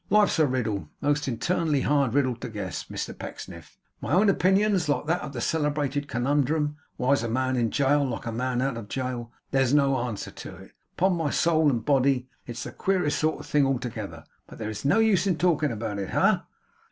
[0.09, 3.77] Life's a riddle; a most infernally hard riddle to guess, Mr Pecksniff.
[4.01, 8.31] My own opinions, that like that celebrated conundrum, "Why's a man in jail like a
[8.31, 10.71] man out of jail?" there's no answer to it.
[10.97, 14.97] Upon my soul and body, it's the queerest sort of thing altogether but there's no
[14.97, 16.09] use in talking about it.
[16.09, 16.19] Ha!
[16.19, 16.45] Ha!